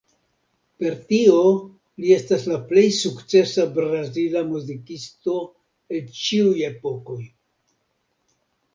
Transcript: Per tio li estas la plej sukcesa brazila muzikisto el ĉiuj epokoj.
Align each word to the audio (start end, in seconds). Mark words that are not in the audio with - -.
Per 0.83 0.95
tio 1.11 1.41
li 2.05 2.15
estas 2.15 2.47
la 2.53 2.57
plej 2.71 2.87
sukcesa 3.01 3.67
brazila 3.77 4.45
muzikisto 4.57 5.39
el 6.01 6.05
ĉiuj 6.25 6.69
epokoj. 6.75 7.23